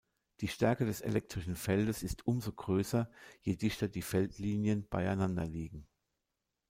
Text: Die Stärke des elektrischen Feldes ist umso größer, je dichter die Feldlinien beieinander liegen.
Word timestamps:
Die 0.39 0.47
Stärke 0.47 0.83
des 0.87 1.01
elektrischen 1.01 1.55
Feldes 1.55 2.01
ist 2.01 2.25
umso 2.25 2.53
größer, 2.53 3.07
je 3.43 3.55
dichter 3.55 3.87
die 3.87 4.01
Feldlinien 4.01 4.89
beieinander 4.89 5.45
liegen. 5.45 5.87